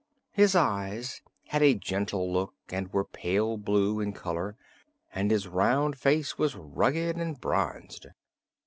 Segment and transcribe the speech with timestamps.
[0.31, 4.57] His eyes had a gentle look and were pale blue in color,
[5.13, 8.07] and his round face was rugged and bronzed.